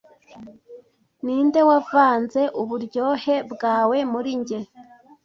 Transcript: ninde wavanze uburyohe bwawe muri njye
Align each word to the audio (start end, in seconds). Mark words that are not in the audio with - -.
ninde 1.23 1.59
wavanze 1.69 2.41
uburyohe 2.61 3.35
bwawe 3.51 3.97
muri 4.11 4.31
njye 4.39 4.59